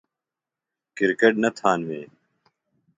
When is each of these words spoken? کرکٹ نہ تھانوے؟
کرکٹ 0.97 1.33
نہ 1.43 1.49
تھانوے؟ 1.57 2.01